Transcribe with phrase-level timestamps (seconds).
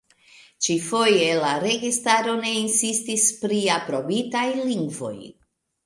[0.67, 5.17] Ĉi-foje la registaro ne insistis pri aprobitaj lingvoj.